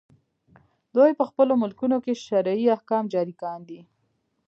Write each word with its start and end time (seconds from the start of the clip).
دوی 0.95 1.11
په 1.19 1.23
خپلو 1.29 1.53
ملکونو 1.61 1.97
کې 2.03 2.21
شرعي 2.25 2.65
احکام 2.75 3.03
جاري 3.13 3.35
کاندي. 3.41 3.79